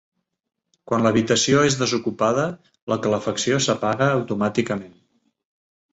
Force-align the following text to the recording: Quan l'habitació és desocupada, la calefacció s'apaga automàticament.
Quan 0.91 1.03
l'habitació 1.07 1.59
és 1.71 1.77
desocupada, 1.83 2.47
la 2.95 2.99
calefacció 3.05 3.61
s'apaga 3.67 4.09
automàticament. 4.15 5.01